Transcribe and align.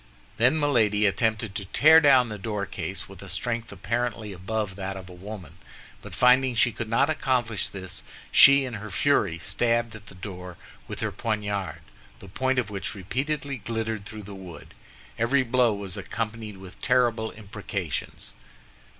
Then 0.37 0.59
Milady 0.59 1.05
attempted 1.05 1.53
to 1.53 1.65
tear 1.65 1.99
down 1.99 2.29
the 2.29 2.39
doorcase, 2.39 3.07
with 3.07 3.21
a 3.21 3.29
strength 3.29 3.71
apparently 3.71 4.33
above 4.33 4.75
that 4.75 4.97
of 4.97 5.09
a 5.09 5.13
woman; 5.13 5.57
but 6.01 6.15
finding 6.15 6.55
she 6.55 6.71
could 6.71 6.89
not 6.89 7.07
accomplish 7.07 7.69
this, 7.69 8.01
she 8.31 8.65
in 8.65 8.73
her 8.73 8.89
fury 8.89 9.37
stabbed 9.37 9.95
at 9.95 10.07
the 10.07 10.15
door 10.15 10.57
with 10.87 11.01
her 11.01 11.11
poniard, 11.11 11.81
the 12.17 12.27
point 12.27 12.57
of 12.57 12.71
which 12.71 12.95
repeatedly 12.95 13.57
glittered 13.57 14.03
through 14.05 14.23
the 14.23 14.33
wood. 14.33 14.73
Every 15.19 15.43
blow 15.43 15.71
was 15.75 15.95
accompanied 15.97 16.57
with 16.57 16.81
terrible 16.81 17.29
imprecations. 17.33 18.33